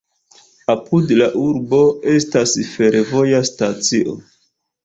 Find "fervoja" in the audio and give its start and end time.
2.73-3.43